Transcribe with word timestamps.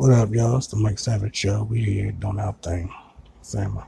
What 0.00 0.12
up, 0.12 0.32
y'all? 0.32 0.56
It's 0.56 0.68
the 0.68 0.76
Mike 0.76 0.98
Savage 0.98 1.36
Show. 1.36 1.64
We 1.64 1.82
here 1.82 2.10
doing 2.12 2.40
our 2.40 2.54
thing. 2.62 2.90
Sam, 3.42 3.78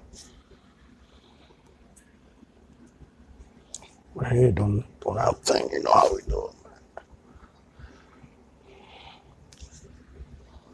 we're 4.12 4.29
here 4.29 4.53
doing, 4.53 4.85
doing 5.01 5.17
our 5.17 5.33
thing. 5.33 5.71
You 5.72 5.83
know 5.83 5.90
how 5.90 6.14
we 6.14 6.21
do 6.29 6.51
it. 6.51 7.03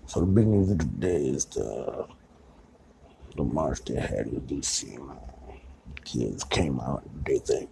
So 0.06 0.18
the 0.18 0.26
big 0.26 0.48
news 0.48 0.72
of 0.72 0.78
the 0.78 0.84
day 0.86 1.28
is 1.28 1.44
the 1.44 2.08
the 3.36 3.44
march 3.44 3.84
they 3.84 4.00
had 4.00 4.26
in 4.26 4.40
DC. 4.40 4.98
Man. 4.98 5.16
Kids 6.04 6.42
came 6.42 6.80
out 6.80 7.04
and 7.04 7.24
they 7.24 7.38
think 7.38 7.70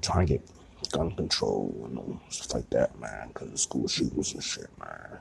trying 0.00 0.24
to 0.28 0.34
get 0.34 0.48
gun 0.92 1.10
control 1.12 1.74
and 1.86 2.20
stuff 2.32 2.54
like 2.54 2.70
that, 2.70 2.98
man. 3.00 3.28
Because 3.28 3.50
of 3.52 3.60
school 3.60 3.88
shootings 3.88 4.34
and 4.34 4.42
shit, 4.44 4.68
man. 4.78 5.18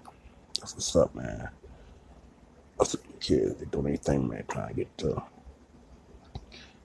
That's 0.59 0.73
what's 0.75 0.95
up, 0.95 1.15
man. 1.15 1.49
That's 2.77 2.95
what 2.95 3.03
the 3.03 3.17
kids, 3.19 3.55
they 3.55 3.65
doing 3.65 3.87
anything, 3.87 4.27
man, 4.27 4.43
trying 4.49 4.69
to 4.69 4.73
get 4.73 4.97
to. 4.99 5.23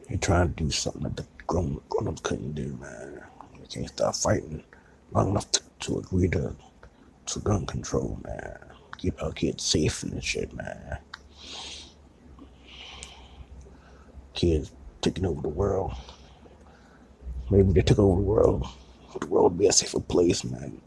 They 0.09 0.17
trying 0.17 0.55
to 0.55 0.65
do 0.65 0.71
something 0.71 1.03
that 1.03 1.17
the 1.17 1.27
grown 1.47 1.81
grown 1.89 2.09
ups 2.09 2.21
couldn't 2.23 2.55
do, 2.55 2.79
man. 2.81 3.23
They 3.61 3.67
can't 3.67 3.89
stop 3.89 4.15
fighting 4.15 4.63
long 5.13 5.31
enough 5.31 5.51
to, 5.53 5.61
to 5.81 5.99
agree 5.99 6.29
to 6.29 6.55
to 7.27 7.41
gun 7.41 7.67
control, 7.67 8.19
man. 8.25 8.59
Keep 8.99 9.23
our 9.23 9.33
kids 9.33 9.65
safe 9.65 10.03
and 10.03 10.23
shit, 10.23 10.53
man. 10.55 10.99
Kids 14.35 14.71
taking 15.01 15.27
over 15.27 15.43
the 15.43 15.49
world. 15.49 15.93
Maybe 17.51 17.73
they 17.73 17.83
took 17.83 17.99
over 17.99 18.21
the 18.21 18.27
world. 18.27 18.67
The 19.21 19.27
world 19.27 19.53
would 19.53 19.59
be 19.59 19.69
a 19.69 19.73
safer 19.73 20.01
place, 20.01 20.45
man. 20.45 20.81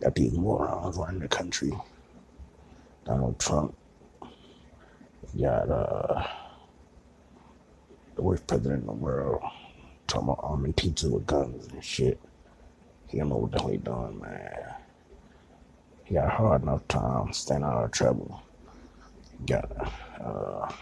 Got 0.00 0.14
these 0.14 0.34
morons 0.34 0.96
running 0.96 1.20
the 1.20 1.28
country. 1.28 1.72
Donald 3.04 3.38
Trump. 3.38 3.74
Got 5.40 5.70
uh, 5.70 6.26
the 8.14 8.22
worst 8.22 8.46
president 8.46 8.82
in 8.82 8.86
the 8.86 8.92
world. 8.92 9.42
Talking 10.06 10.28
about 10.28 10.40
arming 10.42 10.74
teachers 10.74 11.10
with 11.10 11.26
guns 11.26 11.66
and 11.68 11.82
shit. 11.82 12.20
He 13.08 13.18
don't 13.18 13.30
know 13.30 13.36
what 13.36 13.52
the 13.52 13.60
hell 13.60 13.68
he 13.68 13.76
doing, 13.78 14.20
man. 14.20 14.74
He 16.04 16.14
got 16.14 16.30
hard 16.30 16.62
enough 16.62 16.86
time 16.88 17.32
staying 17.32 17.62
out 17.62 17.84
of 17.84 17.90
trouble. 17.92 18.42
He 19.30 19.46
got 19.46 19.70
a 20.20 20.22
uh, 20.22 20.72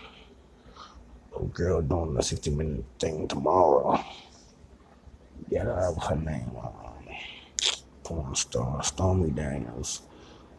little 1.30 1.46
girl 1.48 1.80
doing 1.80 2.14
the 2.14 2.22
60 2.22 2.50
minute 2.50 2.84
thing 2.98 3.28
tomorrow. 3.28 4.02
Yeah, 5.48 5.64
that 5.64 5.94
was 5.94 6.06
her 6.08 6.16
name. 6.16 6.50
Um, 6.56 6.72
porn 8.04 8.34
star 8.34 8.82
Stormy 8.82 9.30
Daniels 9.30 10.02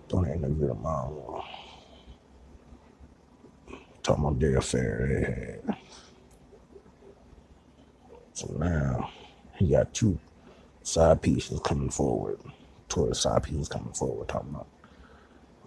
doing 0.08 0.32
an 0.32 0.44
interview 0.44 0.68
tomorrow. 0.70 1.44
Talking 4.02 4.24
about 4.26 4.40
their 4.40 4.58
affair 4.58 5.08
they 5.08 5.72
had. 5.72 5.78
So 8.34 8.48
now 8.58 9.10
he 9.58 9.70
got 9.70 9.94
two 9.94 10.20
side 10.82 11.22
pieces 11.22 11.60
coming 11.64 11.90
forward. 11.90 12.40
Two 12.90 13.04
of 13.04 13.10
the 13.10 13.16
side 13.16 13.44
pieces 13.44 13.70
coming 13.70 13.94
forward 13.94 14.28
talking 14.28 14.50
about 14.50 14.68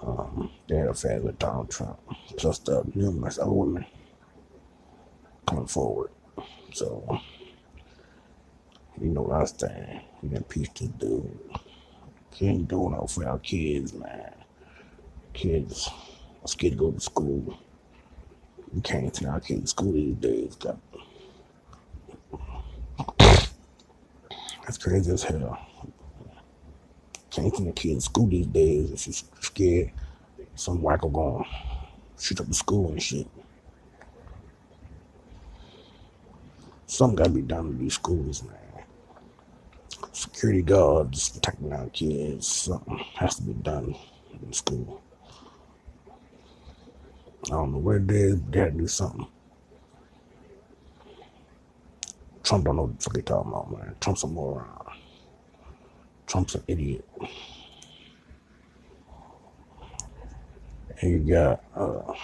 um, 0.02 0.50
their 0.68 0.90
affair 0.90 1.20
with 1.20 1.38
Donald 1.38 1.70
Trump. 1.70 1.98
Plus 2.36 2.58
the 2.58 2.82
numerous 2.94 3.38
other 3.38 3.50
women 3.50 3.86
coming 5.46 5.66
forward. 5.66 6.10
So 6.72 7.20
you 9.00 9.08
know 9.08 9.30
I'm 9.30 9.46
saying? 9.46 10.00
We 10.22 10.28
got 10.30 10.48
peace 10.48 10.68
to 10.74 10.88
do. 10.88 11.38
Can't 12.32 12.66
do 12.68 12.90
no 12.90 13.06
for 13.06 13.26
our 13.26 13.38
kids, 13.38 13.94
man. 13.94 14.32
Kids, 15.32 15.88
us 16.42 16.54
kids 16.54 16.76
go 16.76 16.90
to 16.90 17.00
school. 17.00 17.58
We 18.72 18.80
can't 18.80 19.14
send 19.14 19.30
our 19.30 19.40
kids 19.40 19.60
to 19.62 19.66
school 19.68 19.92
these 19.92 20.16
days. 20.16 20.56
Got 20.56 20.78
that's 24.64 24.78
crazy 24.78 25.12
as 25.12 25.22
hell. 25.22 25.58
Can't 27.30 27.54
send 27.54 27.68
a 27.68 27.72
kid 27.72 27.94
to 27.94 28.00
school 28.00 28.26
these 28.26 28.46
days 28.46 28.90
if 28.90 29.06
you're 29.06 29.42
scared 29.42 29.92
some 30.56 30.80
wacko 30.80 31.12
going 31.12 31.44
shoot 32.18 32.40
up 32.40 32.46
the 32.46 32.54
school 32.54 32.88
and 32.88 33.02
shit. 33.02 33.26
Something 36.86 37.16
gotta 37.16 37.30
be 37.30 37.42
done 37.42 37.68
with 37.68 37.78
these 37.78 37.94
schools, 37.94 38.42
man. 38.42 38.65
Security 40.16 40.62
guards 40.62 41.28
protecting 41.28 41.70
our 41.74 41.90
kids. 41.90 42.48
Something 42.48 42.96
has 43.16 43.34
to 43.34 43.42
be 43.42 43.52
done 43.52 43.94
in 44.42 44.50
school. 44.50 45.02
I 47.44 47.50
don't 47.50 47.72
know 47.72 47.78
what 47.78 47.96
it 47.96 48.10
is, 48.10 48.36
but 48.36 48.50
they 48.50 48.60
had 48.60 48.72
to 48.72 48.78
do 48.78 48.86
something. 48.86 49.26
Trump 52.42 52.64
don't 52.64 52.76
know 52.76 52.84
what 52.84 52.98
the 52.98 53.02
fuck 53.02 53.16
he 53.16 53.22
talking 53.22 53.52
about, 53.52 53.70
man. 53.70 53.94
Trump's 54.00 54.22
a 54.22 54.26
moron. 54.26 54.86
Trump's 56.26 56.54
an 56.54 56.62
idiot. 56.66 57.06
And 61.02 61.12
you 61.12 61.18
got 61.34 61.62
uh 61.74 62.14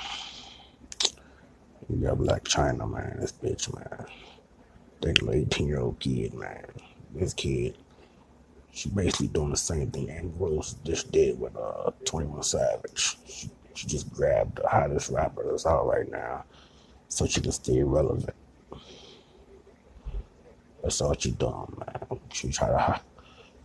you 1.91 1.97
got 1.97 2.17
Blac 2.17 2.41
Chyna, 2.45 2.91
man. 2.91 3.19
This 3.21 3.33
bitch, 3.33 3.75
man. 3.75 4.07
Think 5.03 5.21
an 5.21 5.29
18 5.35 5.69
year 5.69 5.81
old 5.81 5.99
kid, 6.01 6.33
man. 6.33 6.65
This 7.15 7.35
kid, 7.35 7.77
she 8.73 8.89
basically 8.89 9.29
doing 9.29 9.51
the 9.51 9.57
same 9.57 9.91
thing 9.91 10.11
Andy 10.11 10.33
Rose 10.39 10.77
just 10.85 11.13
did 11.13 11.39
with 11.39 11.57
uh 11.57 11.91
21 12.05 12.43
Savage. 12.43 13.19
She, 13.27 13.51
she 13.75 13.87
just 13.87 14.13
grabbed 14.13 14.57
the 14.57 14.69
hottest 14.69 15.11
rapper 15.11 15.45
that's 15.45 15.67
out 15.67 15.87
right 15.87 16.11
now 16.11 16.45
so 17.09 17.27
she 17.27 17.41
can 17.41 17.53
stay 17.53 17.83
relevant. 17.83 18.35
That's 20.83 21.01
all 21.01 21.15
she 21.19 21.33
done, 21.33 21.73
man. 21.79 22.21
She 22.33 22.49
tried 22.51 22.71
to 22.71 22.79
hi- 22.79 23.01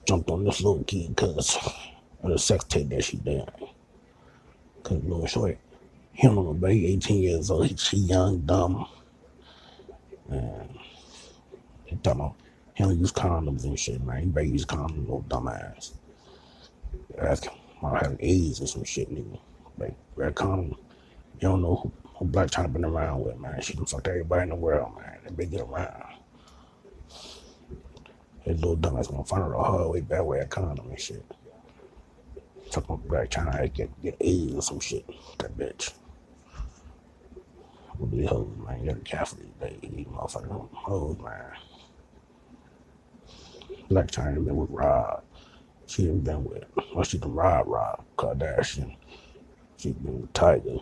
jumped 0.06 0.30
on 0.30 0.44
this 0.44 0.62
little 0.62 0.84
kid 0.84 1.16
because 1.16 1.58
of 2.22 2.30
the 2.30 2.38
sex 2.38 2.66
tape 2.66 2.90
that 2.90 3.04
she 3.04 3.18
did. 3.18 3.50
Cause 4.84 5.04
little 5.04 5.26
short, 5.26 5.58
he 6.14 6.28
don't 6.28 6.36
know 6.36 6.50
about 6.52 6.72
he 6.72 6.94
18 6.94 7.24
years 7.24 7.50
old. 7.50 7.68
He, 7.68 7.76
she 7.76 7.98
young, 7.98 8.40
dumb, 8.42 8.88
and 10.30 10.78
he 11.86 11.96
talking 11.98 12.22
about 12.22 12.36
he 12.78 12.84
don't 12.84 13.00
use 13.00 13.12
condoms 13.12 13.64
and 13.64 13.80
shit, 13.80 14.04
man. 14.04 14.20
He 14.20 14.26
better 14.28 14.46
use 14.46 14.64
condoms, 14.64 15.00
little 15.00 15.26
dumbass. 15.28 15.94
Ask 17.18 17.46
him 17.46 17.54
about 17.80 18.04
having 18.04 18.20
AIDS 18.22 18.62
or 18.62 18.68
some 18.68 18.84
shit, 18.84 19.10
nigga. 19.10 19.40
Like, 19.80 19.96
wear 20.16 20.28
a 20.28 20.32
condom. 20.32 20.78
You 21.40 21.48
don't 21.48 21.64
know 21.64 21.78
who, 21.78 21.92
who 22.14 22.26
Blac 22.26 22.52
Chyna 22.52 22.72
been 22.72 22.86
around 22.86 23.24
with, 23.24 23.40
man. 23.40 23.60
She 23.62 23.74
done 23.74 23.88
fucked 23.88 24.08
everybody 24.08 24.44
in 24.44 24.50
the 24.50 24.56
world, 24.56 24.96
man. 24.96 25.18
They 25.36 25.46
been 25.46 25.60
around. 25.60 26.04
His 28.42 28.62
little 28.62 28.78
dumbass 28.78 29.10
gonna 29.10 29.24
find 29.24 29.42
her 29.42 29.50
the 29.50 29.58
hard 29.58 29.90
way 29.90 30.02
back 30.02 30.24
wear 30.24 30.42
a 30.42 30.46
condom 30.46 30.88
and 30.88 31.00
shit. 31.00 31.26
Talking 32.70 32.94
about 32.94 33.08
Blac 33.08 33.30
Chyna 33.30 33.74
get, 33.74 33.90
get 34.04 34.18
AIDS 34.22 34.54
or 34.54 34.62
some 34.62 34.80
shit. 34.80 35.04
That 35.40 35.58
bitch. 35.58 35.94
With 37.98 38.12
these 38.12 38.30
hoes, 38.30 38.56
man. 38.64 38.82
You 38.82 38.86
gotta 38.86 39.00
be 39.00 39.10
careful 39.10 39.40
these 39.40 39.82
days. 39.82 40.06
Hoes, 40.16 41.18
man. 41.18 41.44
Blac 43.90 44.12
Chyna 44.12 44.40
with 44.40 44.70
Rob. 44.70 45.24
She 45.86 46.06
done 46.06 46.20
been 46.20 46.44
with, 46.44 46.66
well, 46.94 47.04
she 47.04 47.18
done 47.18 47.34
rob 47.34 47.68
Rob 47.68 48.04
Kardashian. 48.18 48.96
She 49.78 49.94
been 49.94 50.22
with 50.22 50.34
Tyga. 50.34 50.82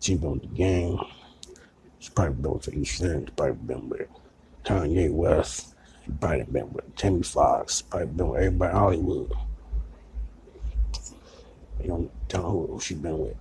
She 0.00 0.16
been 0.16 0.32
with 0.32 0.42
the 0.42 0.48
gang. 0.48 0.98
She 2.00 2.10
probably 2.10 2.34
been 2.42 2.52
with 2.52 2.64
50 2.64 2.84
Cent. 2.84 3.28
She 3.28 3.34
probably 3.34 3.74
been 3.74 3.88
with 3.88 4.08
Kanye 4.64 5.12
West. 5.12 5.74
She 6.04 6.10
probably 6.12 6.42
been 6.44 6.72
with 6.72 6.96
Tammy 6.96 7.22
Fox. 7.22 7.82
Probably 7.82 8.06
been 8.08 8.28
with 8.28 8.42
everybody 8.42 8.72
in 8.72 8.78
Hollywood. 8.78 9.32
You 11.80 11.88
don't 11.88 12.28
tell 12.28 12.50
who, 12.50 12.80
she 12.80 12.94
been 12.94 13.18
with. 13.18 13.36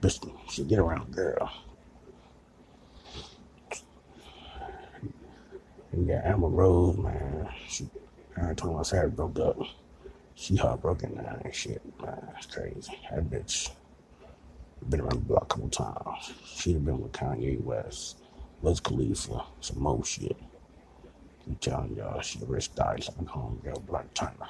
Bitch, 0.00 0.30
she 0.48 0.64
get 0.64 0.78
around 0.78 1.12
girl. 1.14 1.52
Got 6.04 6.26
Amber 6.26 6.48
Rose, 6.48 6.98
man. 6.98 7.48
She, 7.68 7.88
her 8.32 8.48
and 8.48 8.58
21 8.58 8.84
Savage 8.84 9.16
broke 9.16 9.38
up. 9.40 9.56
She 10.34 10.54
heartbroken 10.54 11.14
now 11.14 11.38
and 11.42 11.54
shit, 11.54 11.80
man. 12.02 12.28
It's 12.36 12.44
crazy. 12.46 12.92
That 13.10 13.30
bitch 13.30 13.70
been 14.90 15.00
around 15.00 15.14
the 15.14 15.20
block 15.20 15.44
a 15.44 15.46
couple 15.46 15.70
times. 15.70 16.32
She'd 16.44 16.74
have 16.74 16.84
been 16.84 17.00
with 17.00 17.12
Kanye 17.12 17.62
West, 17.62 18.18
Wiz 18.60 18.78
Khalifa, 18.78 19.42
some 19.60 19.80
more 19.80 20.04
shit. 20.04 20.36
I'm 21.46 21.56
telling 21.56 21.96
y'all, 21.96 22.20
she 22.20 22.40
rich 22.46 22.74
daddies. 22.74 23.08
Home 23.28 23.58
girl, 23.64 23.82
Blac 23.88 24.04
Chyna. 24.14 24.48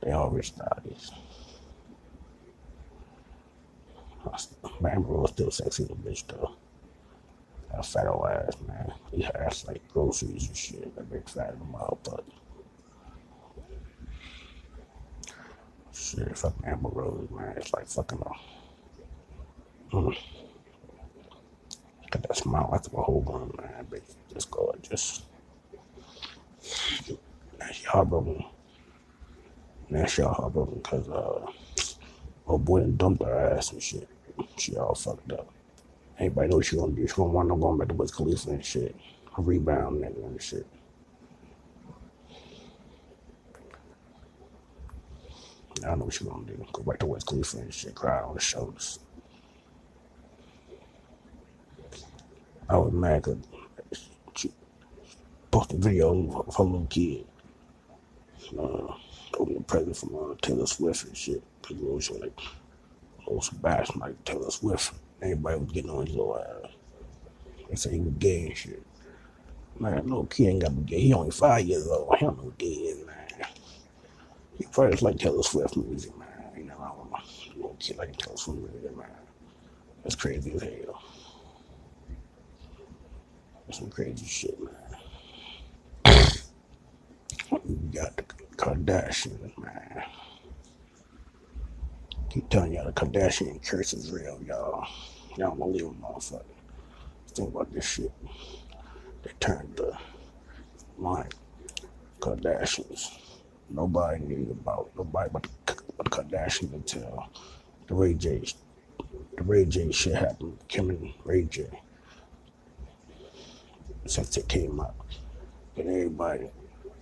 They 0.00 0.12
all 0.12 0.30
rich 0.30 0.54
daddies. 0.56 1.10
Man, 4.80 5.02
Rose 5.04 5.30
still 5.30 5.50
sexy 5.50 5.82
little 5.82 5.96
bitch 5.96 6.26
though. 6.26 6.52
That 7.70 7.86
fat 7.86 8.06
old 8.06 8.26
ass, 8.28 8.56
man. 8.66 8.92
He 9.12 9.22
has 9.22 9.66
like 9.66 9.86
groceries 9.88 10.48
and 10.48 10.56
shit. 10.56 10.96
That 10.96 11.10
big 11.10 11.28
fat 11.28 11.54
but 12.02 12.24
Shit, 15.92 16.38
fucking 16.38 16.64
Amber 16.64 16.88
Rose, 16.90 17.28
man. 17.30 17.54
It's 17.56 17.74
like 17.74 17.86
fucking, 17.86 18.22
uh, 18.24 18.32
mm, 19.92 20.16
got 22.10 22.22
that 22.22 22.36
smile 22.36 22.70
after 22.72 22.90
the 22.90 22.96
whole 22.98 23.20
room, 23.22 23.52
man. 23.58 23.86
Bitch, 23.90 24.14
just 24.32 24.50
gorgeous. 24.50 25.22
Now 27.58 27.66
she 27.72 27.84
heartbroken. 27.84 28.44
Now 29.90 30.06
she 30.06 30.22
all 30.22 30.34
heartbroken 30.34 30.78
because, 30.78 31.08
uh, 31.08 31.46
old 32.46 32.64
boy 32.64 32.84
dumped 32.84 33.24
her 33.24 33.36
ass 33.36 33.72
and 33.72 33.82
shit. 33.82 34.08
She 34.56 34.76
all 34.76 34.94
fucked 34.94 35.32
up. 35.32 35.52
Everybody 36.18 36.48
knows 36.48 36.66
she 36.66 36.76
gonna 36.76 36.92
do. 36.92 37.06
She 37.06 37.14
gonna 37.14 37.30
want 37.30 37.48
to 37.48 37.56
go 37.56 37.76
back 37.76 37.88
to 37.88 37.94
Wiz 37.94 38.10
Khalifa 38.10 38.50
and 38.50 38.64
shit. 38.64 38.94
A 39.36 39.42
rebound 39.42 40.02
nigga 40.02 40.24
and 40.24 40.42
shit. 40.42 40.66
I 45.86 45.94
know 45.94 46.06
what 46.06 46.14
she 46.14 46.24
gonna 46.24 46.44
do. 46.44 46.66
Go 46.72 46.82
back 46.82 46.98
to 47.00 47.06
Wiz 47.06 47.24
Khalifa 47.24 47.58
and 47.58 47.72
shit. 47.74 47.94
Cry 47.94 48.20
on 48.22 48.34
the 48.34 48.40
shoulders. 48.40 48.98
I 52.68 52.76
was 52.78 52.92
mad 52.92 53.22
'cause 53.22 53.38
she 54.34 54.52
posted 55.50 55.78
a 55.78 55.82
video 55.82 56.10
of 56.46 56.54
her 56.56 56.64
little 56.64 56.86
kid. 56.90 57.26
Uh, 58.58 58.94
opening 59.38 59.58
a 59.58 59.62
present 59.62 59.96
from 59.96 60.16
uh, 60.16 60.34
Taylor 60.42 60.66
Swift 60.66 61.04
and 61.06 61.16
shit. 61.16 61.42
She 61.66 61.74
was 61.74 62.10
like, 62.10 62.38
oh, 63.28 63.40
Sebastian 63.40 64.00
like 64.00 64.24
Taylor 64.24 64.50
Swift. 64.50 64.92
Everybody 65.20 65.58
was 65.58 65.72
getting 65.72 65.90
on 65.90 66.06
his 66.06 66.14
little 66.14 66.34
uh, 66.34 66.66
ass. 66.66 66.72
They 67.68 67.76
say 67.76 67.92
he 67.92 68.00
was 68.00 68.14
gay 68.18 68.46
and 68.46 68.56
shit. 68.56 68.82
Man, 69.78 70.02
little 70.04 70.26
kid 70.26 70.48
ain't 70.48 70.62
got 70.62 70.68
to 70.68 70.74
be 70.74 70.82
gay. 70.82 71.00
He 71.00 71.12
only 71.12 71.30
five 71.30 71.64
years 71.64 71.86
old. 71.88 72.16
He 72.18 72.24
don't 72.24 72.42
know 72.42 72.52
gay 72.58 72.66
is, 72.66 73.06
man. 73.06 73.16
He 74.56 74.64
probably 74.72 74.92
just 74.92 75.02
like 75.02 75.18
Taylor 75.18 75.42
Swift 75.42 75.76
music, 75.76 76.16
man. 76.18 76.28
You 76.56 76.64
know, 76.64 76.76
I 76.80 76.88
don't 76.88 77.10
know. 77.10 77.18
Little 77.56 77.76
kid 77.78 77.96
like 77.98 78.16
Taylor 78.16 78.36
Swift 78.36 78.60
music, 78.60 78.96
man. 78.96 79.06
That's 80.02 80.16
crazy 80.16 80.52
as 80.54 80.62
hell. 80.62 81.02
That's 83.66 83.78
some 83.78 83.90
crazy 83.90 84.26
shit, 84.26 84.58
man. 84.60 84.74
We 87.64 87.74
got 87.92 88.14
the 88.16 88.22
Kardashians, 88.56 89.56
man. 89.56 90.02
Keep 92.30 92.50
telling 92.50 92.74
y'all 92.74 92.84
the 92.84 92.92
Kardashian 92.92 93.64
curse 93.66 93.94
is 93.94 94.12
real, 94.12 94.38
y'all. 94.46 94.86
Y'all 95.36 95.48
don't 95.56 95.58
believe 95.58 95.84
them, 95.84 95.96
motherfucker. 96.02 96.42
Think 97.28 97.48
about 97.54 97.72
this 97.72 97.86
shit. 97.88 98.12
They 99.22 99.30
turned 99.40 99.76
the 99.76 99.96
line 100.98 101.30
Kardashians. 102.20 103.16
Nobody 103.70 104.20
knew 104.24 104.50
about 104.50 104.90
nobody 104.96 105.30
but 105.32 105.42
the, 105.66 105.82
but 105.96 106.10
Kardashians 106.10 106.74
until 106.74 107.28
the 107.86 107.94
Ray 107.94 108.14
J 108.14 108.42
the 109.36 109.42
Ray 109.44 109.64
J 109.64 109.90
shit 109.90 110.14
happened. 110.14 110.58
Kim 110.68 110.90
and 110.90 111.12
Ray 111.24 111.44
J 111.44 111.66
since 114.06 114.36
it 114.36 114.48
came 114.48 114.80
out. 114.80 114.94
And 115.76 115.88
everybody, 115.88 116.50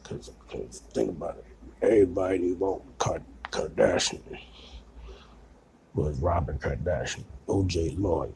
cause, 0.05 0.31
cause 0.51 0.83
think 0.93 1.11
about 1.11 1.39
it, 1.39 1.47
everybody 1.83 2.39
knew 2.39 2.55
about 2.55 2.83
Kar- 2.99 3.23
Kardashian 3.51 4.21
was 5.97 6.19
Robin 6.19 6.59
Kardashian, 6.59 7.25
OJ 7.49 7.99
lawyer. 7.99 8.31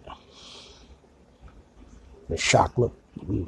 The 2.28 2.36
shock 2.36 2.76
look 2.78 2.94
when, 3.26 3.46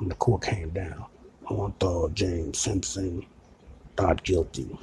the, 0.00 0.14
court 0.14 0.42
came 0.42 0.70
down. 0.70 1.06
On 1.46 1.72
thought 1.72 2.14
James 2.14 2.58
Simpson 2.58 3.26
not 3.98 4.22
guilty. 4.22 4.78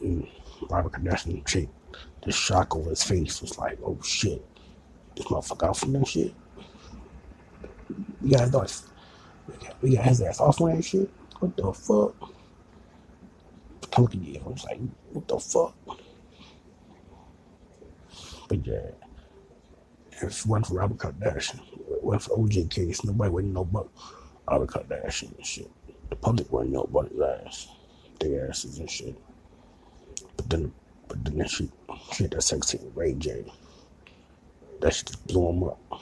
And 0.00 0.28
Robert 0.68 0.92
Kardashian 0.92 1.68
the 2.22 2.32
shock 2.32 2.76
over 2.76 2.90
his 2.90 3.02
face 3.02 3.40
was 3.40 3.58
like, 3.58 3.78
oh 3.84 3.98
shit, 4.02 4.44
this 5.16 5.26
motherfucker 5.26 5.68
out 5.68 5.76
from 5.76 5.92
that 5.94 6.06
shit. 6.06 6.34
We 8.20 8.30
got 8.30 8.40
his 8.42 8.54
ass, 8.54 8.88
we 9.46 9.54
got, 9.54 9.82
we 9.82 9.96
got 9.96 10.04
his 10.04 10.20
ass 10.20 10.40
off 10.40 10.60
on 10.60 10.76
that 10.76 10.84
shit. 10.84 11.10
What 11.38 11.56
the 11.56 11.72
fuck? 11.72 12.32
I'm 13.98 14.04
looking 14.04 14.22
at 14.22 14.28
you. 14.28 14.40
I 14.46 14.48
was 14.48 14.64
like, 14.64 14.78
what 15.10 15.26
the 15.26 15.40
fuck? 15.40 15.74
But 18.48 18.64
yeah, 18.64 18.90
if 20.12 20.22
it 20.22 20.46
wasn't 20.46 20.66
for 20.68 20.74
Robert 20.74 20.98
Kardashian, 20.98 21.58
it 21.90 22.04
wasn't 22.04 22.22
for 22.22 22.38
OJ 22.38 22.70
case, 22.70 23.02
nobody 23.02 23.28
wouldn't 23.28 23.52
know 23.54 23.62
about 23.62 23.90
Robert 24.48 24.68
Kardashian 24.68 25.36
and 25.36 25.44
shit. 25.44 25.68
The 26.10 26.16
public 26.16 26.52
wouldn't 26.52 26.72
know 26.72 26.82
about 26.82 27.10
his 27.10 27.20
ass, 27.20 27.68
their 28.20 28.48
asses 28.48 28.78
and 28.78 28.88
shit. 28.88 29.16
But 30.36 30.48
then, 30.48 30.72
but 31.08 31.24
then 31.24 31.48
shit, 31.48 31.68
she 32.12 32.22
had 32.22 32.30
that 32.30 32.42
sex 32.42 32.68
tape 32.70 32.82
with 32.82 32.96
Ray 32.96 33.14
J. 33.14 33.52
That 34.80 34.94
shit 34.94 35.08
just 35.08 35.26
blew 35.26 35.48
him 35.48 35.64
up. 35.64 36.00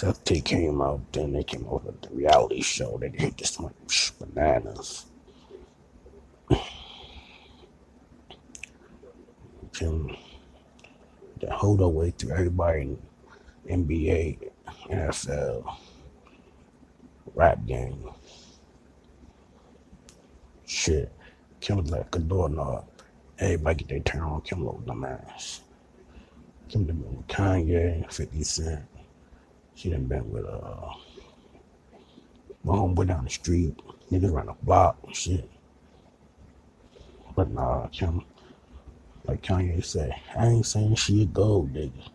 Sex 0.00 0.18
came 0.44 0.80
out, 0.80 1.12
then 1.12 1.34
they 1.34 1.44
came 1.44 1.66
out 1.66 1.84
with 1.84 2.00
the 2.00 2.08
reality 2.14 2.62
show. 2.62 2.96
They 2.96 3.10
hit 3.10 3.36
this 3.36 3.58
psh, 3.58 4.12
bananas. 4.18 5.04
Kim, 9.74 10.16
the 11.38 11.52
whole 11.52 11.76
the 11.76 11.86
way 11.86 12.12
through 12.12 12.32
everybody 12.32 12.80
in 12.80 12.98
NBA, 13.68 14.48
NFL, 14.90 15.76
rap 17.34 17.58
game. 17.66 18.08
Shit. 20.64 21.12
Kim 21.60 21.76
was 21.76 21.90
like 21.90 22.16
a 22.16 22.20
doorknob. 22.20 22.86
Everybody 23.38 23.84
get 23.84 23.88
their 23.88 24.00
turn 24.00 24.22
on 24.22 24.40
Kim 24.40 24.64
with 24.64 24.86
them 24.86 25.04
ass. 25.04 25.60
Kim 26.70 26.84
been 26.84 27.04
with 27.04 27.26
Kanye, 27.26 28.10
50 28.10 28.42
Cent. 28.44 28.89
She 29.80 29.88
done 29.88 30.04
been 30.04 30.30
with 30.30 30.44
uh 30.44 30.92
my 32.64 32.74
homeboy 32.74 33.06
down 33.06 33.24
the 33.24 33.30
street, 33.30 33.74
niggas 34.12 34.30
around 34.30 34.48
the 34.48 34.56
block 34.62 34.98
and 35.06 35.16
shit. 35.16 35.48
But 37.34 37.50
nah, 37.50 37.86
Kim, 37.86 38.22
like 39.24 39.40
Kanye 39.40 39.82
said, 39.82 40.14
I 40.36 40.48
ain't 40.48 40.66
saying 40.66 40.96
she 40.96 41.22
a 41.22 41.24
gold 41.24 41.72
nigga, 41.72 42.10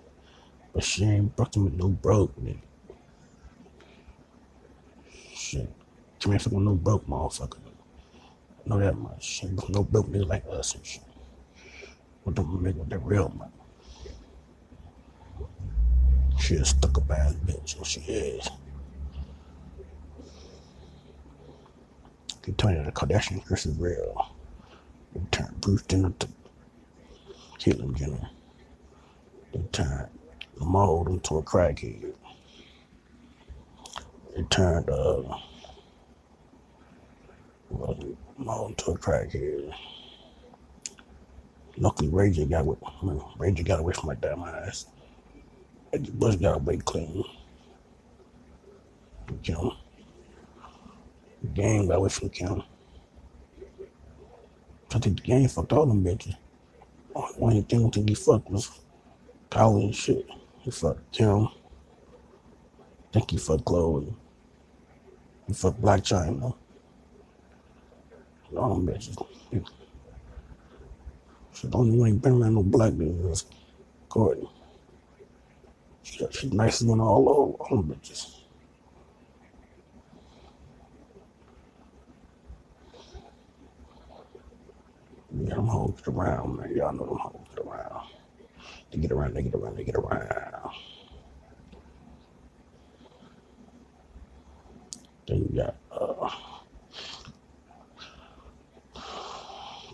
but 0.74 0.84
she 0.84 1.06
ain't 1.06 1.36
fucking 1.36 1.64
with 1.64 1.74
no 1.74 1.88
broke 1.88 2.40
nigga. 2.40 2.60
Shit. 5.34 5.68
Kim 6.20 6.34
ain't 6.34 6.44
fucking 6.44 6.60
with 6.60 6.68
no 6.68 6.76
broke 6.76 7.08
motherfucker. 7.08 7.58
Know 8.68 8.78
that 8.78 8.96
much. 8.96 9.26
She 9.26 9.48
ain't 9.48 9.70
no 9.70 9.82
broke 9.82 10.10
nigga 10.10 10.28
like 10.28 10.46
us 10.52 10.76
and 10.76 10.86
shit. 10.86 11.02
What 12.26 12.36
them 12.36 12.46
nigga 12.64 12.76
with 12.76 12.90
that 12.90 13.00
real 13.00 13.34
money. 13.36 13.55
She 16.46 16.54
a 16.54 16.64
stuck 16.64 16.96
up 17.00 17.10
ass 17.10 17.34
bitch, 17.44 17.76
and 17.76 17.88
she 17.88 18.02
is. 18.02 18.48
Keep 22.44 22.58
telling 22.58 22.78
you 22.78 22.84
the 22.84 22.92
Kardashian 22.92 23.44
curse 23.44 23.66
is 23.66 23.76
real. 23.80 24.36
They 25.16 25.22
turned 25.32 25.60
Bruce 25.60 25.82
Jenner 25.88 26.14
to 26.20 26.28
Caitlyn 27.58 27.96
Jenner. 27.96 28.30
They 29.54 29.64
turned 29.72 30.10
Lamar 30.58 30.88
Odom 30.88 31.24
to 31.24 31.38
a 31.38 31.42
crackhead. 31.42 32.14
They 34.36 34.44
turned 34.44 34.88
uh 34.92 35.24
well, 37.72 37.98
Lamar 38.38 38.60
Odom 38.60 38.78
to 38.78 38.92
a 38.92 38.98
crackhead. 39.00 39.74
Luckily 41.80 42.30
J 42.30 42.46
got 42.46 42.68
with 42.68 42.78
J 43.56 43.64
got 43.64 43.80
away 43.80 43.94
from 43.94 44.10
my 44.10 44.16
damn 44.16 44.44
ass. 44.44 44.86
Eddie 45.96 46.12
Bush 46.12 46.36
got 46.36 46.58
away 46.58 46.76
clean. 46.78 47.24
The 49.44 49.78
gang 51.54 51.88
got 51.88 51.96
away 51.96 52.10
from 52.10 52.30
Kim. 52.30 52.64
I 54.94 55.00
think 55.00 55.22
the 55.22 55.24
gang 55.24 55.48
fucked 55.48 55.72
all 55.72 55.86
them 55.86 56.04
bitches. 56.04 56.36
Only 57.40 57.62
thing 57.62 57.86
I 57.86 57.90
think 57.90 58.10
he 58.10 58.16
fucked 58.16 58.52
was 58.52 58.70
Kylie 59.50 59.86
and 59.86 59.96
shit. 59.96 60.28
He 60.60 60.72
fucked 60.72 61.14
Kim. 61.14 61.46
I 61.46 61.50
think 63.14 63.32
he 63.32 63.38
fucked 63.38 63.64
Khloe. 63.64 64.14
He 65.48 65.54
fucked 65.54 65.82
Blac 65.82 66.02
Chyna. 66.02 66.54
All 68.58 68.76
them 68.76 68.86
bitches. 68.86 69.16
Shit, 71.54 71.72
the 71.72 71.78
only 71.78 71.98
one 71.98 72.10
ain't 72.10 72.22
been 72.22 72.42
around 72.42 72.56
no 72.56 72.64
black 72.64 72.92
bitches 72.92 73.32
is 73.32 73.46
Kourtney. 74.10 74.50
She 76.06 76.20
got 76.20 76.36
she 76.36 76.50
nicer 76.52 76.86
than 76.86 77.02
all 77.02 77.28
all, 77.30 77.58
all 77.62 77.78
them 77.84 77.96
bitches. 77.96 78.42
Yeah, 85.36 85.56
them 85.56 85.68
hoes 85.68 85.96
get 85.98 86.10
around, 86.16 86.58
man. 86.58 86.76
Y'all 86.76 86.94
know 86.94 87.06
them 87.08 87.18
hoes 87.20 87.48
get 87.56 87.66
around. 87.66 88.08
They 88.92 89.00
get 89.00 89.12
around, 89.12 89.36
they 89.36 89.44
get 89.44 89.56
around, 89.56 89.78
they 89.78 89.86
get 89.86 89.96
around. 89.96 90.72
Then 95.28 95.38
you 95.52 95.58
got 95.64 95.78
uh 95.92 96.30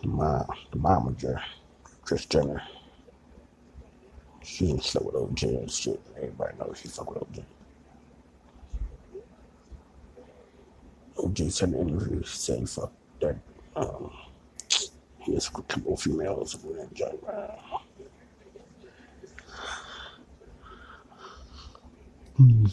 my 0.04 0.46
the 0.72 0.78
momager, 0.80 1.42
Kris 2.04 2.26
Jenner. 2.28 2.62
She 4.62 4.70
ain't 4.70 4.84
slept 4.84 5.08
with 5.08 5.16
OJ 5.16 5.58
and 5.58 5.72
shit. 5.72 6.00
Everybody 6.16 6.56
knows 6.60 6.80
she 6.80 6.88
fuck 6.88 7.10
with 7.10 7.24
OJ. 7.34 7.44
OJ 11.18 11.52
said 11.52 11.70
in 11.70 11.76
an 11.76 11.90
interview, 11.90 12.20
he 12.20 12.66
fucked 12.68 12.94
that, 13.22 13.38
um, 13.76 14.12
he 15.18 15.34
has 15.34 15.48
a 15.48 15.62
couple 15.64 15.98
females 15.98 16.60
who 16.62 16.80
enjoy 16.80 17.12
uh, 17.28 17.80
hmm. 22.38 22.66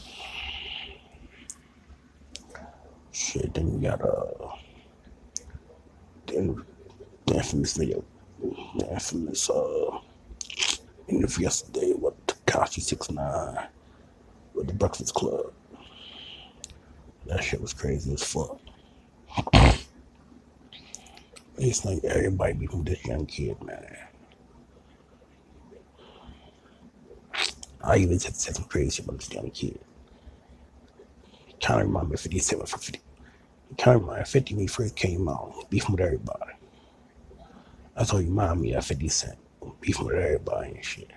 Shit, 3.12 3.54
then 3.54 3.72
we 3.72 3.80
got, 3.80 4.02
uh, 4.02 4.52
the 6.26 6.54
infamous 7.34 7.78
video, 7.78 8.04
the 8.76 8.92
infamous, 8.92 9.48
uh, 9.48 9.87
interview 11.08 11.44
yesterday 11.44 11.92
with 11.94 12.14
Tekashi 12.26 12.80
Six 12.80 13.10
Nine 13.10 13.66
with 14.54 14.66
the 14.66 14.74
Breakfast 14.74 15.14
Club. 15.14 15.52
That 17.26 17.42
shit 17.42 17.60
was 17.60 17.72
crazy 17.72 18.12
as 18.12 18.22
fuck. 18.22 18.60
It's 21.60 21.84
like 21.84 22.04
everybody 22.04 22.52
be 22.52 22.68
with 22.68 22.84
this 22.84 23.04
young 23.04 23.26
kid, 23.26 23.60
man. 23.64 23.96
I 27.82 27.96
even 27.96 28.20
said, 28.20 28.36
said 28.36 28.54
some 28.54 28.66
crazy 28.66 28.90
shit 28.90 29.06
about 29.06 29.18
this 29.18 29.32
young 29.32 29.50
kid. 29.50 29.80
Kind 31.60 31.80
of 31.80 31.88
remind 31.88 32.10
me 32.10 32.14
of 32.14 32.20
57 32.20 32.64
for 32.64 32.78
50. 32.78 33.00
Kind 33.76 33.96
of 33.96 34.02
remind 34.02 34.18
me 34.18 34.22
of 34.22 34.28
50 34.28 34.54
when 34.54 34.60
he 34.60 34.66
first 34.68 34.94
came 34.94 35.28
out, 35.28 35.68
beefing 35.68 35.96
with 35.96 36.00
everybody. 36.00 36.52
That's 37.96 38.12
all 38.12 38.20
you 38.20 38.28
remind 38.28 38.60
me 38.60 38.74
of 38.74 38.86
50 38.86 39.08
Cent 39.08 39.38
beefing 39.80 40.06
with 40.06 40.16
everybody 40.16 40.72
and 40.72 40.84
shit. 40.84 41.10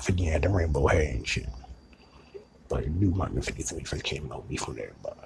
Fifty 0.00 0.24
had 0.24 0.42
the 0.42 0.48
rainbow 0.48 0.86
hair 0.86 1.10
and 1.10 1.26
shit. 1.26 1.48
But 2.68 2.84
it 2.84 2.92
knew 2.92 3.10
Martin 3.10 3.42
50 3.42 3.62
Cent 3.62 3.88
first 3.88 4.04
came 4.04 4.30
out 4.30 4.48
beefing 4.48 4.74
with 4.74 4.84
everybody. 4.84 5.16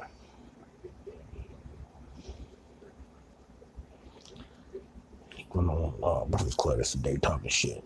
Went 5.54 5.68
on 5.71 5.94
uh, 6.02 6.25
Breakfast 6.25 6.56
Club 6.56 6.78
yesterday 6.78 7.16
talking 7.16 7.50
shit. 7.50 7.85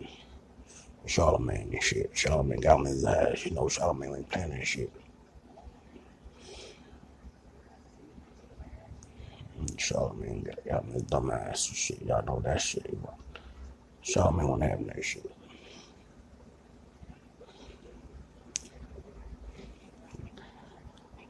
Charlemagne 1.05 1.69
and 1.73 1.83
shit. 1.83 2.11
Charlemagne 2.13 2.61
got 2.61 2.79
on 2.79 2.85
his 2.85 3.05
ass. 3.05 3.45
You 3.45 3.51
know, 3.51 3.67
Charlemagne 3.67 4.15
ain't 4.15 4.29
that 4.31 4.65
shit. 4.65 4.91
Charlemagne 9.79 10.43
got, 10.43 10.65
got 10.65 10.85
his 10.85 11.03
dumb 11.03 11.31
ass 11.31 11.67
and 11.69 11.77
shit. 11.77 12.01
Y'all 12.01 12.25
know 12.25 12.39
that 12.41 12.61
shit. 12.61 12.97
Charlemagne 14.01 14.47
wasn't 14.47 14.69
have 14.71 14.87
that 14.87 15.03
shit. 15.03 15.31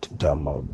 Talking 0.02 0.42
about 0.42 0.66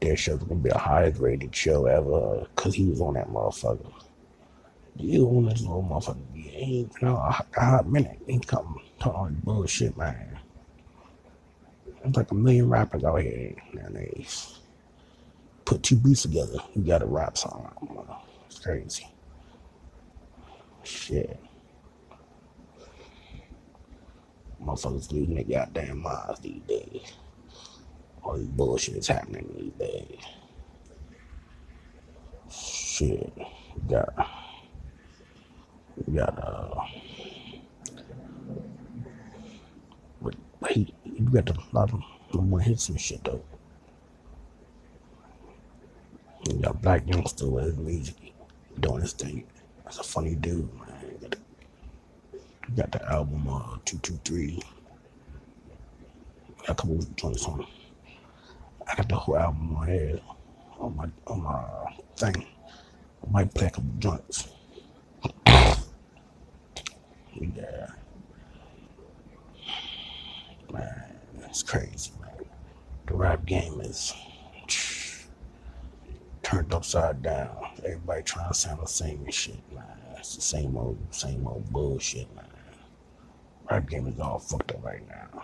their 0.00 0.16
show's 0.16 0.42
gonna 0.42 0.60
be 0.60 0.70
the 0.70 0.78
highest 0.78 1.20
rated 1.20 1.54
show 1.54 1.86
ever 1.86 2.46
because 2.54 2.74
he 2.74 2.86
was 2.86 3.00
on 3.00 3.14
that 3.14 3.28
motherfucker. 3.28 3.92
You 4.96 5.26
on 5.28 5.46
this 5.46 5.60
little 5.60 5.82
motherfucker. 5.82 6.34
He 6.34 6.50
ain't 6.50 7.02
on 7.02 7.16
a 7.16 7.60
hot 7.60 7.88
minute. 7.88 8.18
Ain't 8.28 8.46
come 8.46 8.80
talking 8.98 9.40
bullshit, 9.42 9.96
man. 9.96 10.38
There's 12.02 12.16
like 12.16 12.30
a 12.30 12.34
million 12.34 12.68
rappers 12.68 13.04
out 13.04 13.22
here 13.22 13.54
nowadays 13.72 14.58
put 15.64 15.82
two 15.82 15.96
beats 15.96 16.22
together, 16.22 16.58
you 16.74 16.82
got 16.82 17.02
a 17.02 17.06
rap 17.06 17.36
song. 17.38 17.70
It's 18.46 18.58
crazy. 18.58 19.06
Shit. 20.82 21.40
Motherfuckers 24.62 25.12
losing 25.12 25.34
their 25.34 25.44
goddamn 25.44 26.00
minds 26.02 26.40
these 26.40 26.62
days. 26.66 27.12
All 28.22 28.36
this 28.38 28.46
bullshit 28.46 28.96
is 28.96 29.06
happening 29.06 29.46
these 29.56 29.72
days. 29.88 30.18
Shit. 32.50 33.32
We 33.36 33.90
got, 33.90 34.28
we 36.06 36.16
got, 36.16 36.38
uh, 36.38 36.84
but 40.20 40.72
he, 40.72 40.94
you 41.04 41.28
got 41.30 41.50
a 41.50 41.56
lot 41.72 41.92
of 41.92 42.00
more 42.44 42.60
hits 42.60 42.88
and 42.88 43.00
shit 43.00 43.22
though. 43.24 43.42
You 46.48 46.54
got 46.60 46.72
black 46.84 47.08
youngster 47.08 47.46
his 47.60 47.76
music 47.78 48.34
doing 48.78 49.00
his 49.00 49.14
thing. 49.14 49.42
That's 49.84 50.00
a 50.00 50.02
funny 50.02 50.34
dude, 50.34 50.68
man. 50.74 51.32
You 52.68 52.76
got 52.76 52.92
the 52.92 53.02
album 53.10 53.48
uh 53.48 53.78
two 53.86 53.96
two 53.98 54.20
three. 54.22 54.60
Got 56.58 56.68
a 56.68 56.74
couple 56.74 56.98
joints 57.16 57.46
on. 57.46 57.66
I 58.86 58.96
got 58.96 59.08
the 59.08 59.16
whole 59.16 59.38
album 59.38 59.74
on 59.76 59.88
here 59.88 60.20
on 60.78 60.94
my 60.94 61.08
on 61.26 61.42
my 61.42 61.64
thing. 62.16 62.44
I 63.26 63.30
might 63.30 63.54
play 63.54 63.68
a 63.68 63.70
couple 63.70 63.90
joints. 63.98 64.48
yeah. 65.46 65.76
Man, 70.70 71.16
it's 71.48 71.62
crazy, 71.62 72.12
man. 72.20 72.44
The 73.06 73.14
rap 73.14 73.46
game 73.46 73.80
is 73.80 74.12
turned 76.54 76.72
upside 76.72 77.20
down. 77.22 77.56
Everybody 77.84 78.22
trying 78.22 78.48
to 78.48 78.54
sound 78.54 78.80
the 78.80 78.86
same 78.86 79.22
and 79.24 79.34
shit, 79.34 79.58
man. 79.74 79.84
It's 80.16 80.36
the 80.36 80.42
same 80.42 80.76
old, 80.76 80.98
same 81.10 81.46
old 81.46 81.68
bullshit, 81.72 82.32
man. 82.36 82.44
Rap 83.68 83.88
game 83.88 84.06
is 84.06 84.20
all 84.20 84.38
fucked 84.38 84.70
up 84.70 84.84
right 84.84 85.06
now. 85.08 85.42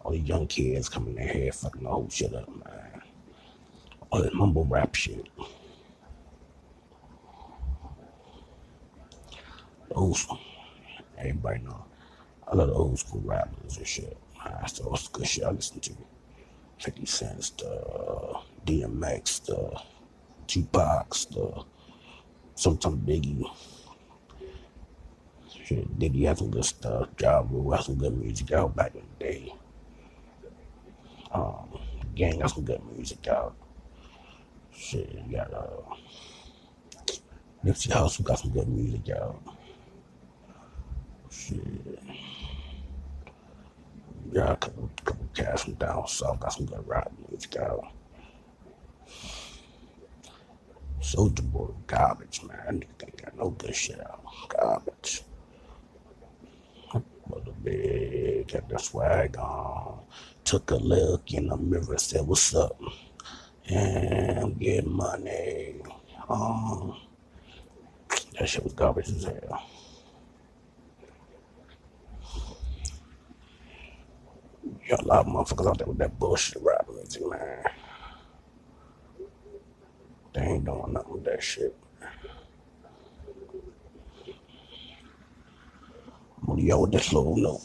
All 0.00 0.12
these 0.12 0.26
young 0.26 0.46
kids 0.46 0.88
coming 0.88 1.18
in 1.18 1.28
here 1.28 1.52
fucking 1.52 1.82
the 1.82 1.90
whole 1.90 2.08
shit 2.08 2.34
up, 2.34 2.48
man. 2.48 3.02
All 4.10 4.22
this 4.22 4.32
mumble 4.32 4.64
rap 4.64 4.94
shit. 4.94 5.26
Old 9.94 10.16
school. 10.16 10.40
Everybody 11.18 11.60
know. 11.60 11.84
I 12.48 12.56
love 12.56 12.68
the 12.68 12.74
old 12.74 12.98
school 12.98 13.20
rappers 13.24 13.76
and 13.76 13.86
shit. 13.86 14.16
That's 14.42 14.78
the 14.78 15.08
good 15.12 15.26
shit 15.26 15.44
I 15.44 15.50
listen 15.50 15.80
to. 15.80 15.92
50 16.82 17.06
Cent, 17.06 17.52
the 17.58 18.34
DMX, 18.66 19.44
the 19.46 19.80
Tupac, 20.48 21.14
the 21.30 21.64
sometimes 22.56 22.96
Biggie. 23.06 23.44
Shit, 25.64 25.96
Diddy 25.96 26.24
has 26.24 26.38
some 26.38 26.50
good 26.50 26.64
stuff. 26.64 27.08
Ja 27.20 27.44
Rule 27.48 27.70
has 27.70 27.86
some 27.86 27.94
good 27.94 28.16
music 28.18 28.50
out 28.50 28.74
back 28.74 28.96
in 28.96 29.02
the 29.18 29.24
day. 29.24 29.54
Um, 31.30 31.78
Gang 32.16 32.40
got 32.40 32.50
some 32.50 32.64
good 32.64 32.82
music 32.96 33.28
out. 33.28 33.54
Shit, 34.74 35.22
you 35.28 35.36
got 35.36 35.54
uh, 35.54 35.94
Nipsey 37.64 37.92
Hussle 37.92 38.24
got 38.24 38.40
some 38.40 38.50
good 38.50 38.68
music 38.68 39.08
out. 39.10 39.40
Shit. 41.30 41.60
Yeah, 44.32 44.52
a 44.52 44.56
couple 44.56 44.90
cats 45.34 45.64
from 45.64 45.74
down 45.74 46.06
south 46.06 46.40
got 46.40 46.52
some 46.52 46.66
good 46.66 46.86
rap 46.86 47.10
music 47.28 47.56
out. 47.56 47.92
Soulja 51.00 51.42
Boy, 51.42 51.68
garbage, 51.86 52.42
man. 52.44 52.84
Ain't 53.02 53.16
got 53.22 53.36
no 53.36 53.50
good 53.50 53.74
shit 53.74 54.00
out. 54.00 54.24
Garbage. 54.48 55.22
The 57.44 57.50
big, 57.62 58.52
got 58.52 58.68
the 58.68 58.78
swag 58.78 59.36
on. 59.38 60.00
Took 60.44 60.70
a 60.70 60.76
look 60.76 61.32
in 61.32 61.48
the 61.48 61.56
mirror, 61.56 61.96
said, 61.98 62.26
What's 62.26 62.54
up? 62.54 62.78
And 63.66 64.38
I'm 64.38 64.54
getting 64.54 64.92
money. 64.92 65.82
Um, 66.28 66.96
that 68.38 68.48
shit 68.48 68.64
was 68.64 68.74
garbage 68.74 69.08
as 69.08 69.24
hell. 69.24 69.62
Got 74.88 75.02
a 75.02 75.06
lot 75.06 75.26
of 75.26 75.32
motherfuckers 75.32 75.66
out 75.68 75.78
there 75.78 75.86
with 75.86 75.98
that 75.98 76.18
bullshit 76.18 76.62
rap 76.62 76.86
music, 76.92 77.22
man. 77.28 77.64
They 80.34 80.40
ain't 80.40 80.64
doing 80.64 80.92
nothing 80.92 81.12
with 81.12 81.24
that 81.24 81.42
shit. 81.42 81.76
I'm 86.40 86.46
gonna 86.46 86.62
yell 86.62 86.82
with 86.82 86.92
this 86.92 87.12
little 87.12 87.36
note. 87.36 87.62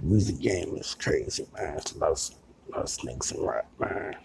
Music 0.00 0.38
game 0.40 0.76
is 0.76 0.94
crazy, 0.94 1.46
man. 1.54 1.76
It's 1.76 1.92
a 1.92 1.98
lot 1.98 2.10
of, 2.10 2.30
a 2.68 2.76
lot 2.76 2.82
of 2.82 2.88
snakes 2.88 3.30
and 3.30 3.46
rap, 3.46 3.66
man. 3.78 4.16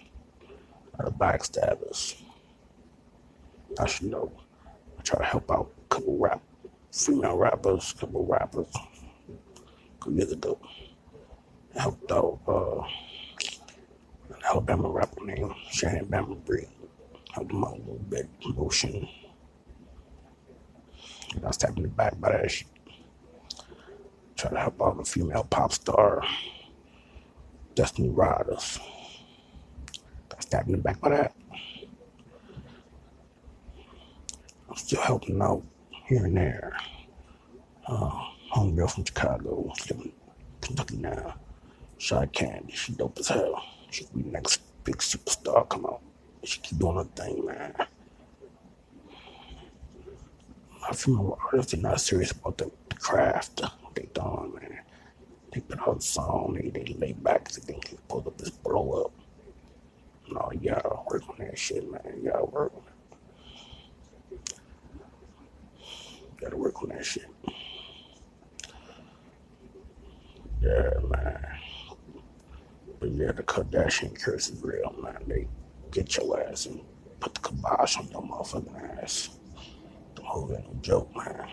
A 0.93 1.03
lot 1.03 1.07
of 1.07 1.13
backstabbers. 1.15 2.21
I 3.79 3.85
should 3.85 4.07
know. 4.07 4.31
I 4.97 5.01
try 5.03 5.19
to 5.19 5.25
help 5.25 5.51
out 5.51 5.71
a 5.77 5.95
couple 5.95 6.17
rap, 6.17 6.41
female 6.91 7.37
rappers, 7.37 7.93
a 7.95 7.99
couple 7.99 8.25
rappers 8.25 8.67
couple 9.99 10.13
years 10.13 10.31
ago. 10.31 10.59
I 11.75 11.81
helped 11.81 12.11
out 12.11 12.39
uh, 12.47 12.83
Alabama 14.49 14.89
rapper 14.89 15.25
named 15.25 15.53
Shannon 15.71 16.05
Bama. 16.05 16.37
Helped 17.33 17.51
him 17.51 17.63
out 17.63 17.73
a 17.73 17.79
little 17.79 18.05
bit, 18.09 18.27
motion. 18.55 19.07
And 21.35 21.43
I 21.43 21.47
was 21.47 21.57
tapping 21.57 21.83
the 21.83 21.89
back 21.89 22.19
by 22.19 22.31
that 22.31 22.49
shit. 22.49 22.67
Try 24.35 24.51
to 24.51 24.59
help 24.59 24.81
out 24.81 24.99
a 24.99 25.05
female 25.05 25.45
pop 25.49 25.73
star, 25.73 26.23
Destiny 27.75 28.09
Riders. 28.09 28.79
Got 30.29 30.43
stabbed 30.43 30.67
in 30.67 30.73
the 30.73 30.77
back 30.81 30.99
by 31.01 31.09
that. 31.09 31.33
I'm 34.69 34.75
still 34.75 35.01
helping 35.01 35.41
out 35.41 35.63
here 36.05 36.25
and 36.25 36.37
there. 36.37 36.77
Uh, 37.87 38.29
homegirl 38.57 38.89
from 38.89 39.05
Chicago, 39.05 39.71
Kentucky 40.61 40.97
now. 40.97 41.35
Shy 41.99 42.25
Candy, 42.27 42.73
she 42.73 42.93
dope 42.93 43.17
as 43.19 43.27
hell. 43.27 43.63
She 43.91 44.05
be 44.15 44.23
the 44.23 44.29
next 44.29 44.61
big 44.83 44.97
superstar 44.97 45.67
come 45.69 45.85
out. 45.85 46.01
She 46.43 46.59
keep 46.61 46.79
doing 46.79 46.97
her 46.97 47.03
thing, 47.03 47.45
man. 47.45 47.75
I 50.89 50.93
feel 50.95 51.37
artists 51.45 51.73
are 51.73 51.77
not 51.77 52.01
serious 52.01 52.31
about 52.31 52.57
the, 52.57 52.71
craft 52.99 53.61
they 53.93 54.07
doing, 54.13 54.53
man. 54.55 54.79
They 55.53 55.59
put 55.61 55.79
out 55.87 55.97
a 55.97 56.01
song, 56.01 56.57
they, 56.59 56.69
they 56.69 56.93
lay 56.93 57.13
back, 57.13 57.51
they 57.51 57.61
think 57.61 57.89
they 57.89 57.97
pull 58.07 58.23
up 58.25 58.37
this 58.37 58.49
blow 58.49 59.03
up. 59.03 59.11
No, 60.31 60.51
gotta 60.63 60.99
work 61.09 61.29
on 61.29 61.35
that 61.39 61.57
shit, 61.59 61.89
man. 61.89 62.23
Gotta 62.25 62.45
work 62.45 62.73
on 62.75 62.83
it. 64.41 64.49
Gotta 66.41 66.57
work 66.57 66.81
on 66.81 66.89
that 66.89 67.05
shit. 67.05 67.27
Yeah, 70.61 70.89
man. 71.07 71.45
But 72.99 73.11
yeah, 73.11 73.31
the 73.31 73.43
Kardashian 73.43 74.19
curse 74.19 74.49
is 74.49 74.63
real, 74.63 74.95
man. 75.01 75.17
They 75.27 75.47
get 75.91 76.15
your 76.17 76.41
ass 76.41 76.65
and 76.65 76.81
put 77.19 77.35
the 77.35 77.41
kibosh 77.41 77.97
on 77.97 78.07
your 78.09 78.23
motherfucking 78.23 79.03
ass. 79.03 79.29
The 80.15 80.23
whole 80.23 80.51
ain't 80.53 80.73
no 80.73 80.81
joke, 80.81 81.15
man. 81.15 81.47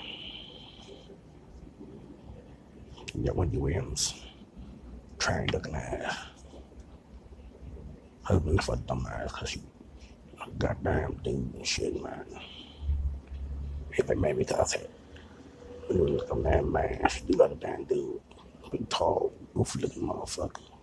Yeah, 3.14 3.32
Wendy 3.32 3.58
Williams, 3.58 4.24
train 5.18 5.48
looking 5.52 5.74
ass. 5.74 6.16
Husband 8.22 8.64
for 8.64 8.76
dumb 8.76 9.06
ass 9.10 9.30
because 9.32 9.50
she 9.50 9.60
a 10.44 10.50
goddamn 10.58 11.20
dude 11.22 11.54
and 11.54 11.66
shit, 11.66 12.02
man. 12.02 12.24
If 13.92 14.10
it 14.10 14.18
made 14.18 14.36
me 14.36 14.44
cause 14.44 14.60
I 14.60 14.64
said, 14.64 14.88
you 15.90 16.06
look 16.06 16.30
a 16.30 16.34
man, 16.34 16.72
man, 16.72 17.06
she 17.08 17.20
do 17.20 17.38
got 17.38 17.52
a 17.52 17.54
damn 17.54 17.84
dude. 17.84 18.20
Big, 18.74 18.88
tall, 18.88 19.32
looking 19.54 20.08
motherfucker. 20.08 20.73